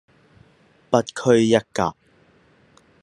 [0.89, 1.93] 不拘一格